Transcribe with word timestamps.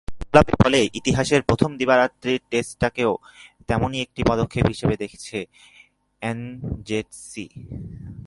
গোলাপি 0.21 0.53
বলে 0.63 0.79
ইতিহাসের 0.99 1.41
প্রথম 1.41 1.69
দিবারাত্রির 1.77 2.41
টেস্টটাকেও 2.51 3.11
তেমনই 3.67 3.99
একটি 4.01 4.21
পদক্ষেপ 4.29 4.65
হিসেবে 4.67 4.95
দেখছে 4.97 5.37
এনজেডসি। 6.21 7.45